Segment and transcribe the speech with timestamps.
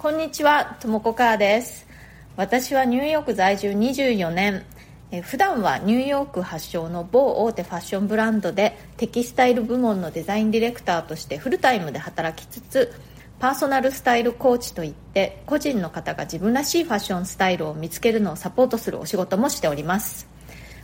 [0.00, 1.86] こんにちは、ともこかーです。
[2.34, 4.64] 私はニューヨーク在住24年。
[5.10, 12.94] え普段はニューヨーク発祥の某大手ファッションブランドでテキスタイル部門のデザインディレクターとしてフルタイムで働きつつ
[13.40, 20.26] パーソナルスタイルコーチといって個人の方が自分らしいファッションスタイルを見つけるのをサポートするお仕事もしております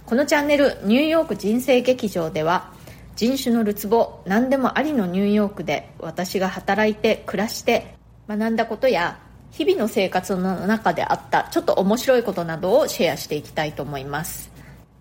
[0.04, 2.70] このチャンネルニューヨーク人生劇場では
[3.14, 7.95] 人種のるつぼ何でもありのニューヨークで私が働いて暮らして
[8.28, 9.18] 学んだことや
[9.52, 14.50] 日々の生活の中であったちょっと面白いことなどをシェアしていきたいと思います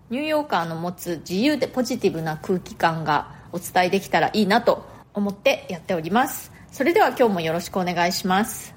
[0.09, 8.76] ニューヨーカーの持つ自由でポジティブな空気感がお伝えできたらいいなと思ってやっておりますそれでは今日もよろしくお願いします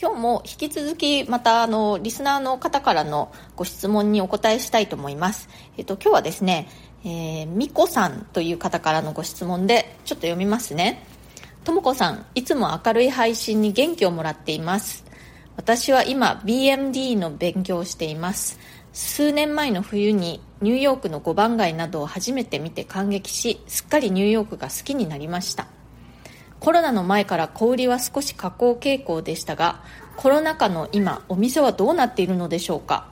[0.00, 5.48] 今日も引き続きまたあのリスナーの方からのご質問にお答えしたいと思います。
[5.76, 6.68] えっと今日はですね、
[7.04, 11.06] えー、みこさんという方からのご質問でちょっと読みますね。
[11.66, 15.04] ともこさん、いつも明るい配信に元気をもらっています。
[15.56, 18.60] 私は今 BMD の勉強をしています。
[18.92, 25.66] 数年前の冬にニューヨークの5番街などを初めて見て感激し、すっかりニューヨークが好きになりました。
[26.60, 29.82] コロナの前から小売りは少し下降傾向でしたが、
[30.14, 33.08] コロナ禍の今、お店はどうなっているのでしょうか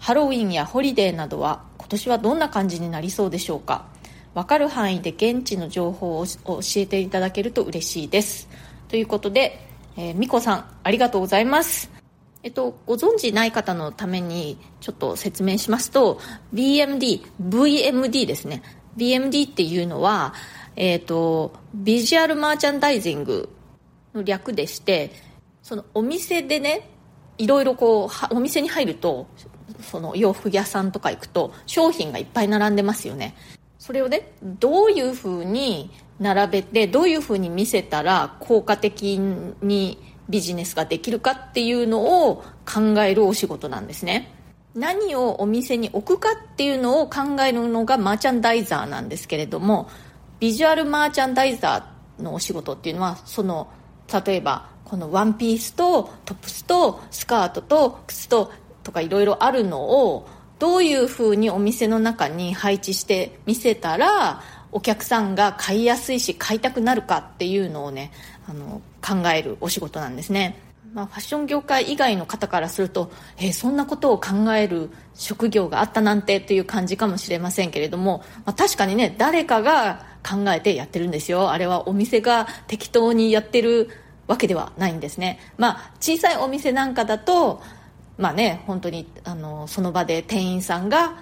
[0.00, 3.86] ハロウィンやホリデーなどは今年はどんな感じになりそうでしょうか
[4.34, 8.48] 分かる範囲で現地の情報を教えていただけると嬉しいです。
[8.88, 9.60] ということで、
[9.96, 11.90] えー、みこさんありがとうございます。
[12.42, 16.20] えっと、ご存知ない方のためにちょっと説明しますと
[16.52, 18.62] BMD、VMD ですね。
[18.96, 20.34] BMD っていうのは、
[20.76, 23.48] えっと、ビジュアルマーチャンダイジング
[24.14, 25.12] の略でして
[25.62, 26.90] そのお店でね
[27.38, 29.26] いろいろこうお店に入ると
[29.80, 33.34] その洋服屋さんとか行くと商品がいっぱい並んでますよね。
[33.84, 44.32] それをねどういうふうに並べてどういうふうに見せたら効果的にビジネスができるかっていうのを考えるお仕事なんですね。
[44.74, 49.90] 何をお店に置くかっていうのを考えるのがマーチャンダイザーなんですけれども
[50.40, 53.68] ビジュアルマーチャンダイザーのお仕事っていうのはその
[54.26, 58.50] 例えばこのワンピースとトップスとスカートと靴と
[58.82, 60.26] とかいろいろあるのを
[60.58, 64.42] どういうふうにお店の中に配置して見せたら
[64.72, 68.10] お客さんが買いやすいし買いたくなるかっていうのをね
[68.48, 70.58] あの考えるお仕事なんですね、
[70.92, 81.50] まあ、ファッション業界以外の方からすると、えー、そんなことを考える職業があったなんてという感じかもしれませんけれども、まあ、確かにね誰かが考えてやってるんですよ。
[81.50, 83.90] あれはお店が適当にやってる
[84.26, 85.38] わけではないんですね。
[85.58, 87.62] まあ小さいお店なんかだと
[88.18, 91.16] まあね本当にあのその場で店員さんが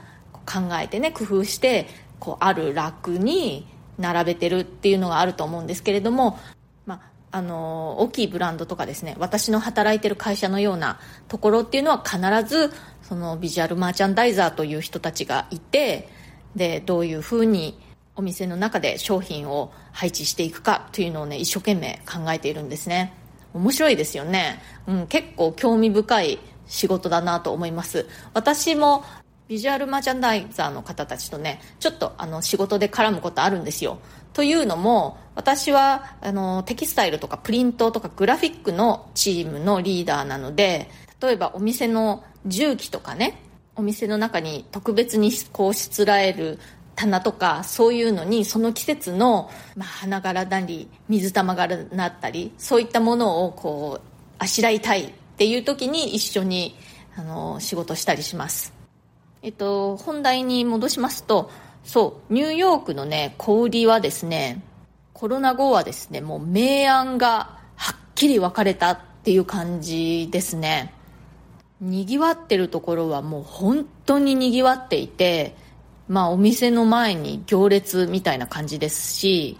[0.46, 1.86] 考えてね工夫して
[2.18, 3.66] こうあるラクに
[3.98, 6.38] 並べてるっていうのがあると思うんですけれども、
[6.86, 6.96] ま
[7.30, 10.98] あ、あの大きいブランドとかですね私の働いてる会社のような
[11.28, 12.72] ところっていうのは必ず
[13.02, 16.08] そのビジュアルマーチャンダイザーという人たちがいて
[16.56, 17.78] でどういうふうに
[18.14, 23.14] お店の中で商品を配置していくかというのをね一生懸命考えているんですね。
[23.54, 28.06] 面白いですよね、うん、結構興味深い仕事だなと思います。
[28.34, 29.04] 私も
[29.48, 33.98] ビジュアルマーチャンダイザーの方たちとねちょっとあの仕事で絡むことあるんですよ。
[34.32, 40.90] というのも私はあのテキスタイルとかプリントとかグラフィックのチームのリーダーなので
[41.20, 43.42] 例えばお店の重機とかね
[43.76, 46.58] お店の中に特別にこうしつらえる
[46.94, 54.06] 棚とかそういうのにその季節の、まあ、花柄なり水玉柄なったりそういったものをこう
[54.38, 56.76] あしらいたいっていう時に一緒に
[57.16, 58.72] あの仕事したりします。
[59.42, 61.50] えっと本題に戻しますと
[61.84, 64.62] そうニューヨークのね小売りはですね
[65.12, 70.94] コロナ後はですねもう明暗がはっきり分かれたっていう感じですね。
[71.80, 75.56] にぎわってるところはもう本当ににぎわっていて
[76.06, 79.58] まあお店の前に行列みたいな感じですし、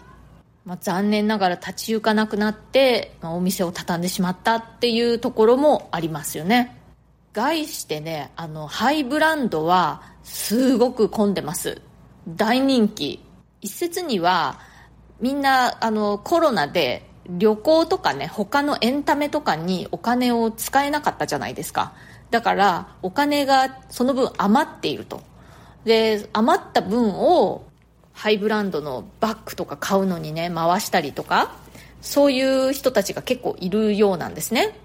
[0.64, 6.78] まあ、残念ながら立ち行かなくなって、まあ、お店を畳んでしまったっていうところもありますよね。
[7.32, 11.80] 概してねあのハイブランドはすごく混んでます。
[12.28, 13.24] 大人気。
[13.60, 14.60] 一説には
[15.20, 21.94] みんなあのコロナで旅行とかね他のエンタメとかにお金を使えなかったじゃないですか。
[22.30, 25.20] だからお金がその分余っていると。
[25.84, 27.64] で余った分を
[28.12, 31.54] ハイブランドのバッグとか買うのにね回したりとか
[32.00, 34.78] そういう人たちが結構いるようなんですね。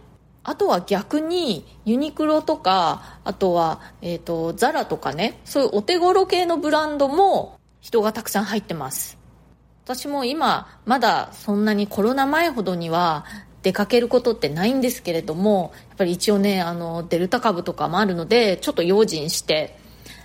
[0.44, 9.18] あとは逆にユニクロとかあとは、えーと、ザラとかねそういうお手頃系のブランドも人がたくさん入ってます。
[9.83, 13.25] 私も今まだそんなにコロナ前ほどには
[13.63, 19.77] 出かけることってないんですけれどもやっぱり一応ねあのデルタ株とかもあるのでちょっと用心して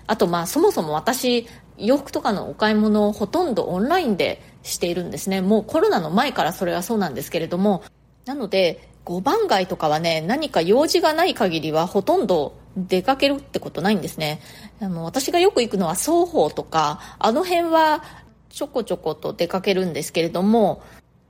[0.07, 1.47] あとまあそもそも私
[1.79, 5.41] 洋服とかのお買い物をほとんどオンラインでしているんですね。
[5.41, 7.83] もうコロナの前からそれはそうなんですけれども。
[8.25, 14.41] なので5番街とかはね何か用事がない限りはほとんど出かけるってことないんですね。
[14.81, 18.05] あの私がよく行くのは双方とかあの辺は
[18.51, 20.83] ちょこちょこと出かけるんですけれども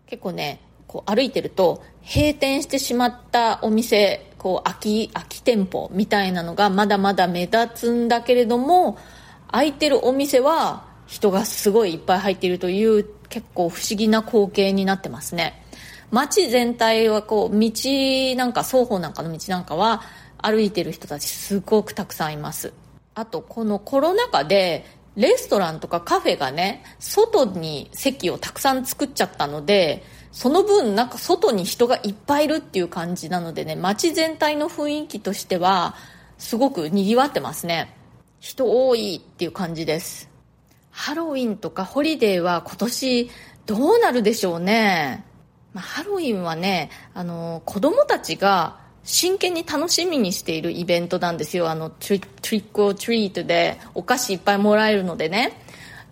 [0.06, 8.98] 結構ねこう歩いてると閉店してしまったお店こう空き空き店舗みたいなのがまだまだ目立つんだけれども
[9.52, 15.62] 空いてるお店は人がすごいいっぱい入っているという結構不思議な光景になってますね。
[16.10, 17.70] 街全体はこう道
[18.36, 20.02] なんか双方なんかの道なんかは
[20.38, 22.72] 歩いてる人たちすごくたくさんいます。
[23.14, 35.94] あとこのコロナ禍でレストランとかカフェがね外に席をたくさん作っちゃったのでその分なんか外に人がいっぱいいるっていう感じなのでね街全体の雰囲気としては
[36.38, 37.94] すごくにぎわってますね。
[38.42, 40.28] 人多いっていう感じです。
[40.90, 43.30] ハロウィンとかホリデーは今年
[43.66, 45.24] どうなるでしょうね、
[45.72, 51.70] まあ、ハロウィンはねあの子供たちが真剣に楽しみにしているイベントなんですよ。
[51.70, 55.62] あのトリック・オー・トリートでお菓子いっぱいもらえるのでね。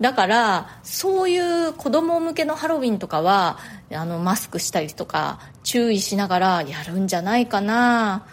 [0.00, 3.58] だからそういう子供向けのハロウィンとかは
[3.92, 8.24] あのマスクしたりとか注意しながらやるんじゃないかな。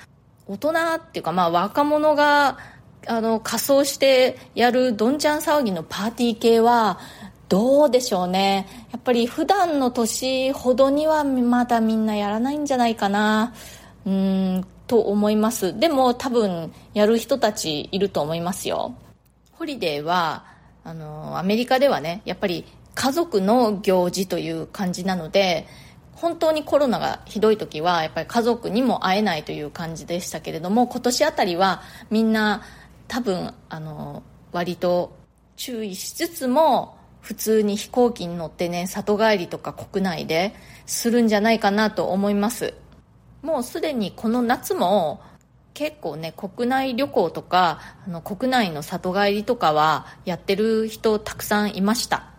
[0.46, 2.60] 大人っていうかまあ若者が
[3.06, 7.00] あの仮装してやるどんちゃん騒ぎのパーティー系は
[7.50, 8.68] どうでしょうね。
[8.92, 13.54] やっぱり普段の年ほどにはまだみんなやらないんじゃないかな。
[14.06, 15.78] うんと思います。
[15.78, 18.96] でも多分やる人たちいると思いますよ。
[19.52, 20.46] ホリデーは
[20.84, 22.66] あのアメリカではねやっぱり
[22.96, 25.68] 家族の行事という感じなので
[26.14, 32.64] 本当にコロナがひどい時はやっぱり家族にも会えないという感じでしたけれども今年あたりはみんな
[33.08, 35.16] 多分あの割と
[35.56, 40.56] 注意しつつも普通に飛行機に乗ってね里帰りとか国内で
[40.86, 42.74] するんじゃないかなと思います。
[43.42, 45.22] もうすでにこの夏も
[45.74, 52.32] 結構ね国内旅行とかあの国内の里帰りとかはやってる人たくさんいました。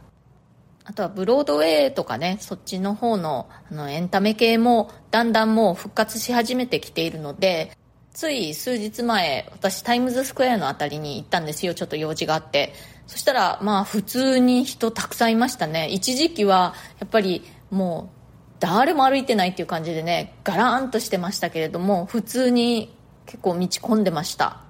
[0.85, 7.77] あとはブロードウェイとかねそっちの方のあのエンタメ系もだんだんもう復活し始めてきているので
[8.19, 11.73] つい数日前私タイムズスクエアの辺りに行ったんですよ。
[11.73, 12.73] ちょっと用事があって。
[13.07, 15.87] そしたらまあ普通に人たくさんいましたね。
[15.87, 22.93] 一時期はやっぱりもう誰も歩いてないっていう感じでねガラーンとしてましたけれども普通に
[23.27, 24.63] 結構道込んでました。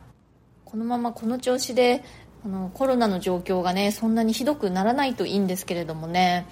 [0.67, 2.05] このままこの調子で
[2.45, 6.47] あのコロナの状況がねそんなにひどくならないといいんですけれどもね。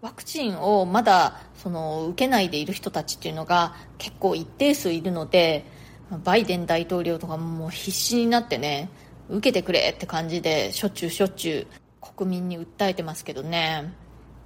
[0.00, 5.78] ワクチンをまだその受けないでいる人たちっていうのが結構一定数いるので
[6.18, 8.90] バイデン大統領とかもう必死になってね
[9.28, 11.66] 受けてくれって感じでしょっちゅうしょっちゅう
[12.00, 13.92] 国民に訴えてますけどね。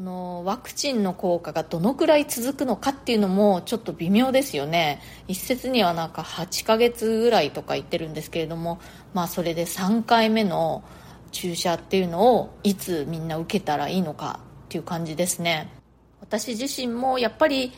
[0.01, 5.01] のワクチンの効果がどのくらい続くのかっていうのもちょっと微妙ですよね。
[5.29, 8.81] 一説にはなんか8ヶ月ぐらいとか言ってるんですけれども
[9.13, 10.83] まあそれで3回目の
[11.31, 15.73] 注射っていうのをいつみんな受けたらいいのかっていう感じですね。
[16.21, 17.73] 私自身もやっぱり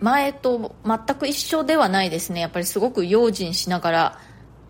[0.00, 2.40] 前と全く一緒ではないですね。
[2.40, 4.20] やっぱりすごく用心しながら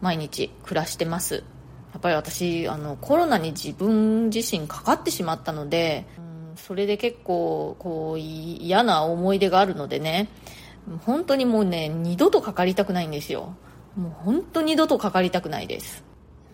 [0.01, 1.45] 毎日暮らしてます。
[1.93, 10.29] やっぱり私あのコロナに自分自身かかってしまったので、うんそれで結構こう嫌な思い出があるのでね
[11.05, 13.55] 本当にもうね二度とかかりたくないんですよ。
[13.95, 16.03] もう本当二度とかかりたくないです。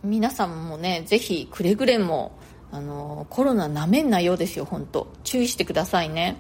[0.02, 2.36] 皆さんもねぜひくれぐれも
[2.72, 5.12] あのコロナなめんなようですよ本当。
[5.22, 6.36] 注意してくださいね。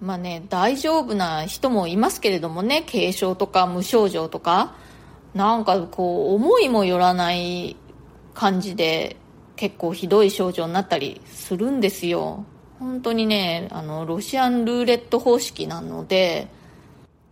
[0.00, 4.74] まあね大丈夫な人もいますけれどもね軽症とか無症状とか
[5.34, 7.76] なんかこう思いもよらない
[8.34, 9.16] 感じで
[9.56, 12.44] 結構ひどい症状になったりするんですよ。
[12.78, 16.46] 本当にねあのロシアンルーレット方式なので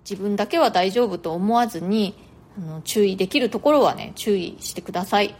[0.08, 2.16] 自分だけは大丈夫と思わずに
[2.58, 5.36] あの注意できるところはね注意してください。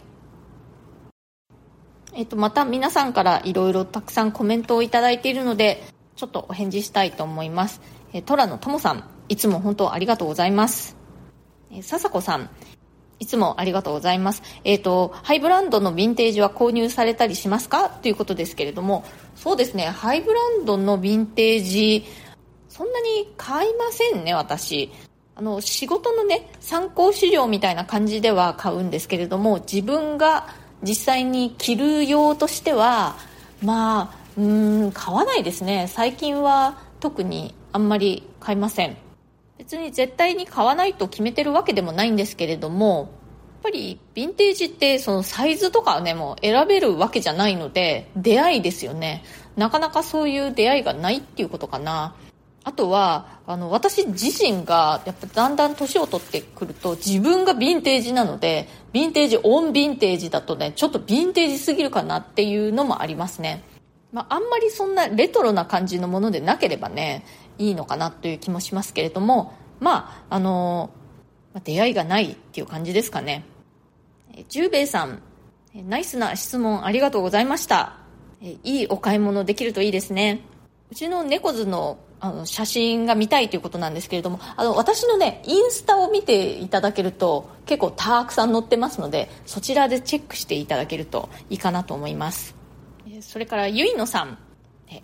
[2.13, 5.83] えっとまた皆さんからいろいろたくさんコメントをいただいているので
[6.17, 7.79] ちょっとお返事したいと思います
[8.11, 10.97] えトラのともさんいつも本当ありがとうございます
[11.71, 12.49] え笹子さん
[13.19, 14.43] いつもありがとうございます。
[14.63, 17.89] えっ、ー、と、ハイブランドのヴィンテージは購入されたりしますか？
[17.89, 19.05] ということですけれども、
[19.35, 22.05] そうですね、ハイブランドのヴィンテージ、
[22.69, 24.91] そんなに買いませんね、私。
[25.35, 30.47] あの、仕事のね、参考資料みたいな感じでは買うんですけれども、自分が
[30.83, 33.15] 実際に着る用としては、
[33.63, 35.87] まあ、うん、買わないですね。
[35.87, 38.97] 最近は特にあんまり買いません。
[39.57, 43.07] 別に絶対に買わないと決めてるわけでもないんですけれどもやっ
[43.63, 49.23] ぱりヴィンテージってそのサイズとかねもう選べるわけじゃないので出会いですよね
[49.55, 52.15] なかなかそういう出会いがないっていうことかな
[52.63, 63.63] あとはあの私自身がやっぱだんだん年を取ってくると自分がヴィンテージなのでヴィンテージオンヴィンテージだとねちょっとヴィンテージすぎるかなっていうのもありますね、
[64.11, 67.25] まあ、あんまりそんなレトロな感じのものでなければね
[67.57, 70.91] いいのかなという気もしますけれどもまああの
[71.63, 73.43] 出会いがないっていう感じですかね。
[74.49, 75.21] 十兵衛さん
[75.73, 77.97] ナイスな質問ありがとうございました。
[78.41, 80.41] いいお買い物できるといいですね。
[80.91, 92.56] うちの猫図のあの写真が見たいということなんですけれどもあの私のねインスタを見ていただけると結構たくさん載ってますのでそちらでチェックしていただけるといいかなと思います。
[93.21, 94.37] それからゆいのさん。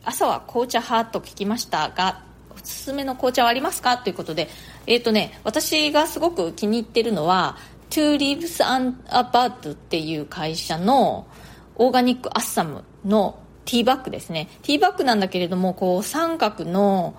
[0.06, 3.98] 朝は紅茶派と聞きましたがおすすめの紅茶はありますか？
[3.98, 4.48] ということで
[4.88, 7.58] えっ、ー、とね私がすごく気に入ってるのは
[7.90, 11.28] Two Leaves and a Bud っていう会社の
[11.76, 14.48] オーガニックアッサムのティーバッグですね。
[14.62, 17.16] ティーバッグなんだけれどもこう三角の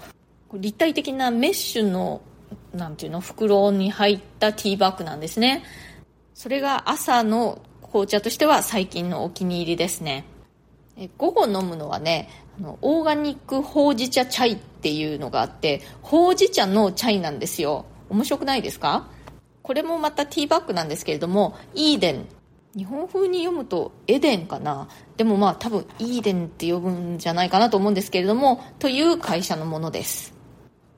[0.54, 2.22] 立体的なメッシュの
[2.72, 5.64] なんていうの袋に入ったティーバッグなんですね
[6.34, 10.24] それが朝の紅茶としては最近のお気に入りですね
[10.96, 17.86] え午後飲むのはねあのオーガニックほうじ茶チャイっていうのがあってほうじ茶のチャイなんですよ。
[18.10, 19.08] 面白くないですか？
[19.62, 22.26] これもまたティーバッグなんですけれどもイーデン。
[22.76, 24.88] 日本風に読むとエデンかな？
[25.16, 30.34] でもまあ多分イーデンって呼ぶんじゃないかなと思うんですけれどもという会社のものです。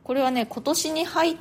[0.02, 1.36] これはね今年に入っ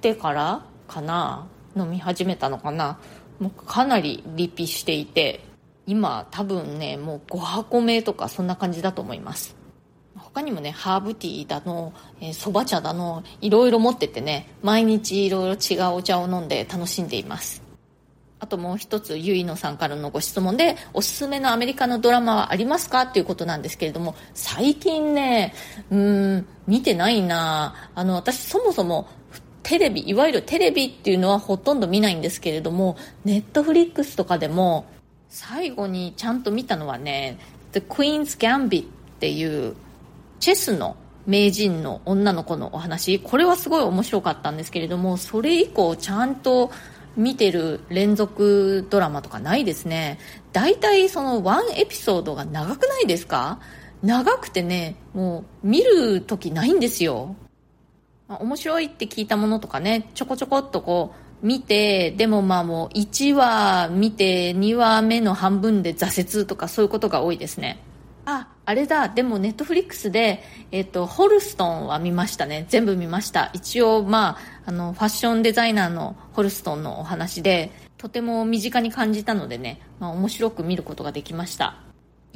[0.00, 1.46] てからかな？
[1.76, 2.98] 飲み始めたのかな？
[3.38, 5.44] もうかなりリピしていて
[5.88, 9.56] 今多分ねもう5箱目とかそんな感じだと思います。
[10.16, 11.94] 他にもねハーブティーだの
[12.34, 17.62] そば、茶だのいろいろ持っててね毎日いろいろ違うお茶を飲んで楽しんでいます。
[18.38, 23.02] あともう一つゆいのさんからのご質問でおすすめのアメリカのドラマはありますか？
[23.02, 25.54] っていうことなんですけれども最近ね
[25.90, 27.74] うん見てないな。
[27.94, 29.08] あの私そもそも
[29.62, 34.86] テレビいわゆるテレビっていうのはほとんど見ないんですけれどもネットフリックスとかでも
[35.28, 37.38] 最後にちゃんと見たのはね
[37.72, 38.86] 「The Queen's Gambit」っ
[39.20, 39.74] ていう
[40.40, 43.20] チェスの名人の女の子のお話。
[43.20, 46.70] これはすごい面白かったんですけれどもそれ以降ちゃんと
[47.16, 50.18] 見てる連続ドラマとかないですね。
[50.52, 53.60] 大体そのワンエピソードが長くないですか？
[54.02, 57.34] 長くてねもう見る時ないんですよ、
[58.28, 67.82] 面白いって聞いたものとかねちょこちょこっとこう見てでもまあもう1話見て2話目の半分で挫折とかそういうことが多いですね。
[68.24, 69.08] ああれだ。
[69.08, 72.66] でもネットフリックスで、えっと、ホルストンは見ましたね。
[72.68, 73.50] 全部見ました。
[73.54, 81.87] 一応まああのファッションデザイナーのホルストンのお話でとても身近に感じたのでね、まあ、面白く見ることができました。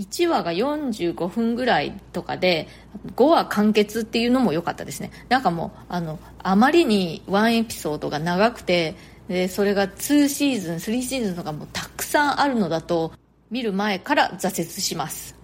[0.02, 2.68] 1話が45分ぐらいとかで
[3.16, 8.96] 5話完結っていうのも良かったですねなんかもうあのあまりに1エピソードが長くて
[9.28, 13.12] でそれが2シーズン3シーズンとかもたくさんあるのだと
[13.50, 15.42] 見る前から挫折します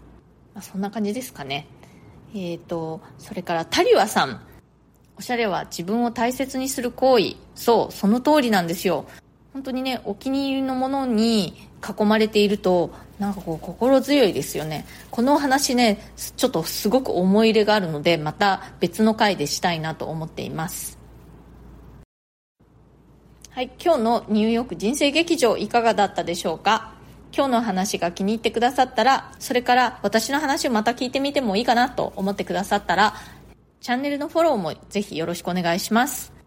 [0.59, 1.69] ま、そんな感じですかね。
[2.35, 4.41] えっ、ー、と、それからタリワさん。
[5.17, 7.37] おしゃれは自分を大切にする行為。
[7.55, 9.05] そう、その通りなんですよ。
[9.53, 14.87] 本当にね、お気に入りのものに囲まれていると、なんかこう心強いですよね。
[15.10, 20.98] この話ね、ちょっとすごく思い入れがあるので、また別の回でしたいなと思っています。
[23.50, 26.94] はい、今日のニューヨーク人生劇場いかがだったでしょうか？
[27.34, 33.14] 今日の話が気に入ってくださったら、それから私の話をまた聞いてみてもいいかなと思ってくださったら、
[33.80, 36.38] チャンネルのフォローもぜひよろしくお願いします。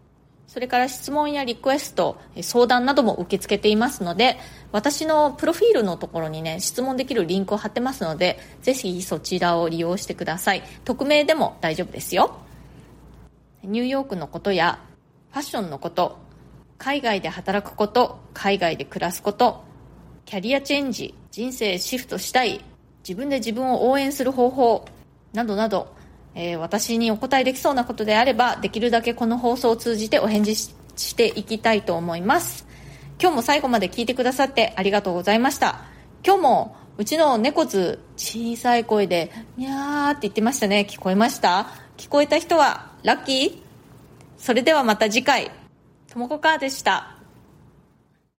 [0.52, 4.36] それから質問やリクエスト、相談なども受け付けていますので、
[4.70, 10.62] 私のプロフィールのところにね、質問できるリンクを貼ってますので、ぜひそちらを利用してください。
[10.84, 12.36] 匿名でも大丈夫ですよ。
[13.62, 14.78] ニューヨークのことや、
[15.30, 16.18] ファッションのこと、
[16.76, 19.64] 海外で働くこと、海外で暮らすこと、
[20.26, 22.60] キャリアチェンジ、人生シフトしたい、
[23.08, 24.84] 自分で自分を応援する方法、
[25.32, 25.94] などなど、
[26.34, 32.66] えー、私にお答えできそうなことであれば、できるだけこの放送を通じてお返事していきたいと思います。
[33.20, 35.84] 今日も最後まで聞いてくださってありがとうございました。
[36.24, 40.86] 今日もうちの猫図小さい声でにゃーって言ってましたね。
[40.88, 41.68] 聞こえました？
[41.96, 43.62] 聞こえた人はラッキー？
[44.38, 45.50] それではまた次回。
[46.10, 47.16] ともこかーでした。